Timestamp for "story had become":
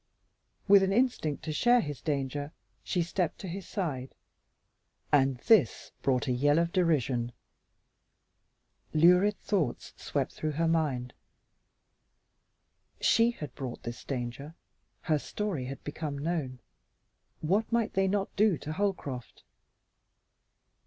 15.19-16.17